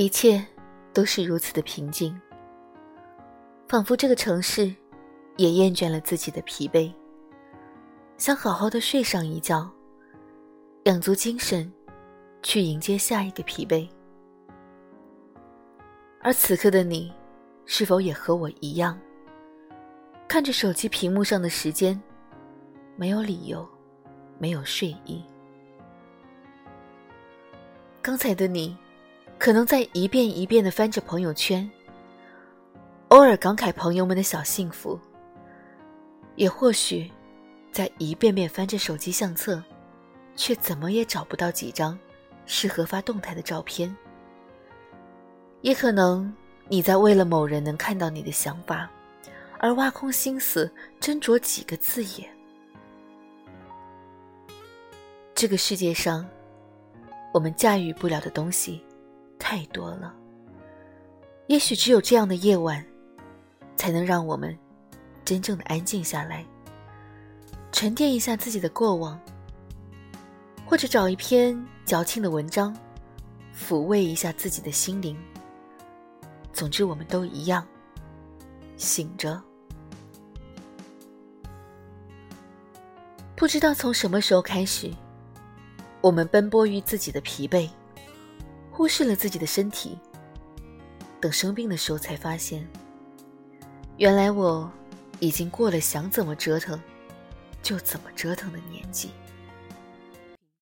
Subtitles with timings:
[0.00, 0.42] 一切
[0.94, 2.18] 都是如此的平静，
[3.68, 4.74] 仿佛这个城市
[5.36, 6.90] 也厌倦了自己的疲惫，
[8.16, 9.70] 想好好的睡上一觉，
[10.84, 11.70] 养足精神，
[12.42, 13.86] 去迎接下一个疲惫。
[16.22, 17.12] 而此刻的你，
[17.66, 18.98] 是否也和我一样，
[20.26, 22.02] 看着手机屏幕上的时间，
[22.96, 23.68] 没有理由，
[24.38, 25.22] 没有睡意？
[28.00, 28.74] 刚才的你。
[29.40, 31.68] 可能在一遍一遍的翻着朋友圈，
[33.08, 35.00] 偶尔感慨朋友们的小幸福，
[36.36, 37.10] 也或许
[37.72, 39.64] 在一遍遍翻着手机相册，
[40.36, 41.98] 却怎么也找不到几张
[42.44, 43.96] 适合发动态的照片。
[45.62, 46.30] 也可能
[46.68, 48.90] 你在为了某人能看到你的想法，
[49.58, 50.70] 而挖空心思
[51.00, 52.28] 斟酌几个字眼。
[55.34, 56.28] 这个世界上，
[57.32, 58.84] 我们驾驭不了的东西。
[59.50, 60.14] 太多了，
[61.48, 62.86] 也许只有这样的夜晚，
[63.74, 64.56] 才能让我们
[65.24, 66.46] 真正的安静下来，
[67.72, 69.20] 沉淀一下自己的过往，
[70.64, 72.72] 或者找一篇矫情的文章，
[73.52, 75.18] 抚慰一下自己的心灵。
[76.52, 77.66] 总之，我们都一样，
[78.76, 79.42] 醒着。
[83.34, 84.88] 不知道从什么时候开始，
[86.00, 87.68] 我们奔波于自己的疲惫。
[88.80, 89.98] 忽视了自己的身体，
[91.20, 92.66] 等生病的时候才发现，
[93.98, 94.72] 原来我
[95.18, 96.80] 已经过了想怎么折腾
[97.62, 99.10] 就怎么折腾的年纪。